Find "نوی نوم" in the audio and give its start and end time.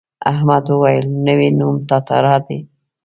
1.27-1.75